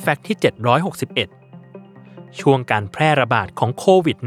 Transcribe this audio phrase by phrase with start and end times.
[0.00, 0.36] แฟกต์ที่
[1.58, 4.18] 761 ช่วงการแพร่ระบาดของโควิด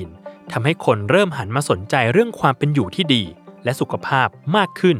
[0.00, 3.22] -19 ทำให้คนเริ่มหันมาสนใจเรื่องความเป็นอยู่ที่ดี
[3.64, 4.96] และสุขภาพมากขึ้น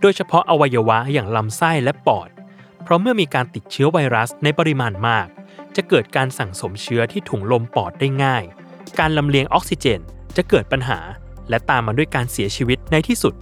[0.00, 2.28] โดยเฉพาะอวัยวะอย่างลำไส้และปอด
[2.82, 5.26] เพราะเมื่อมีการติดเชื้อไวรัสในปริมาณมาก
[5.76, 8.44] จะเกิดการสั่งสมเชื้อที่ถุงลมปอดได้ง่าย
[8.98, 10.00] การลำเลียงออกซิเจน
[10.36, 10.98] จะเกิดปัญหา
[11.48, 13.34] และตามมาด้วยการเสียชีวิตในที่สุด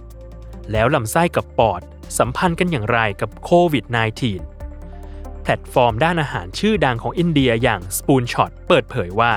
[0.71, 1.81] แล้วลำไส้กับปอด
[2.17, 4.58] สัมพันธ์กันอย่างไรกับโควิด -19
[5.49, 9.33] ลตฟอร์มด้านอาหารชื่อดังของอินเดียอย่าง Spoon Shot เปิดเผยว่า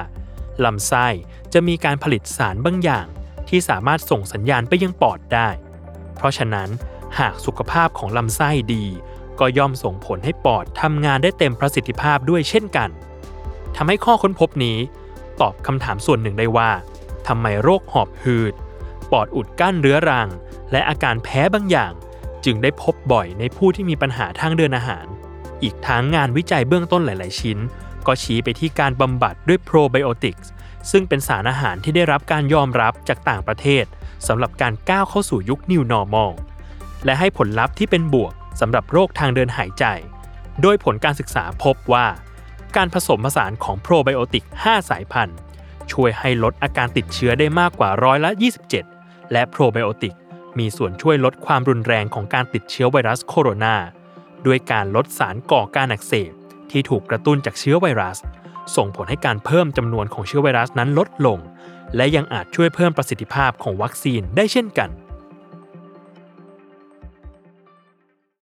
[0.64, 1.06] ลำไส้
[1.52, 3.06] จะมีการผลิตสารบางอย่าง
[3.48, 5.48] ที่สามารถส่งสัญญาณไปยังปอดได้
[6.16, 6.68] เพราะฉะนั้น
[7.18, 8.84] หากสุขภาพของลำไส้ดี
[9.40, 12.90] ก็ย่อมส่งผลให้ปอดทำงานได้เต็มประสิทธิภาพด้วยเช่นกัน
[13.76, 14.78] ทำให้ข้อค้นพบนี้
[15.40, 16.70] ตอบคำถามส่วนหนึ่งได้ว่า
[17.28, 18.54] ทำไมโรคหอบหืด
[19.12, 20.28] ปอดอุดกั้นเรื้อรัง
[20.72, 21.92] และอาการแพ้บางอย่าง
[22.44, 25.06] จึงได้พบบ่อยในผู้ที่มีปัญหาทางเดินอาหาร
[25.62, 27.58] อีกทั้งงานวิจัยเบื้องต้นหลาย ๆ ชิ้น
[28.06, 30.50] ก็ชี้ไปที่การบำบัดด้วยโปรไบโอติกส์
[30.90, 33.84] ซึ่งเป็นสารอาหารที่ได้รับการยอมรับจากต่างประเทศ
[34.26, 36.30] สำหรับการก้าวเข้าสู่ยุค New Normal
[37.04, 39.84] และให้ผลลัพธ์ที่เป็นบวกสำหรับโรคทางเดินหายใจ
[40.62, 42.06] โดยผลการศึกษาพบว่า
[42.76, 45.38] การผสมผสานของโปรไบโอติก 5 สายพันธุ์
[45.92, 48.30] ช่วยให้ลดอาการติดเชื้อได้มากกว่าร้อยละ
[48.82, 50.14] 27 และโปรไบโอติก
[50.58, 53.74] มีส่วนช่วยลดความรุนแรงของการติดเชื้อไวรัสโคโรนา
[54.46, 56.32] ด้วยการลดสารก่อการอักเสบ
[56.70, 58.18] ที่ถูกกระตุ้นจากเชื้อไวรัส
[58.76, 61.38] ส่งผลให้การเพิ่มจำนวนของเชื้อไวรัสนั้นลดลง
[61.96, 64.90] และยังอาจช่วยเพิ่มประสิทธิภาพของวัคซีนได้เช่นกัน